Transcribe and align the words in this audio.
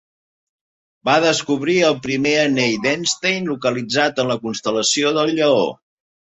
Va 1.09 1.17
descobrir 1.25 1.75
el 1.89 1.99
primer 2.07 2.33
anell 2.47 2.73
d'Einstein 2.87 3.53
localitzat 3.53 4.25
en 4.25 4.35
la 4.35 4.41
constel·lació 4.49 5.17
del 5.21 5.35
Lleó. 5.41 5.65